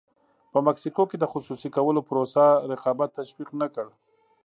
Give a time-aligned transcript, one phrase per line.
[0.51, 3.87] په مکسیکو کې د خصوصي کولو پروسه رقابت تشویق نه کړ.